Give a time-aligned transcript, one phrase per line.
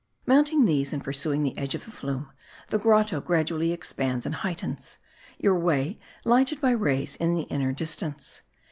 [0.25, 2.31] Mounting these, and pursuing the edge of the flume,
[2.69, 4.97] the grotto gradu ally expands and heightens;
[5.37, 8.41] your way lighted by rays in the inner distance.